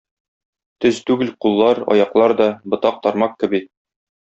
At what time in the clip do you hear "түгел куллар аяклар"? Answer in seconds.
1.09-2.35